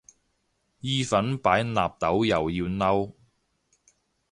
[0.79, 3.13] 意粉擺納豆又要嬲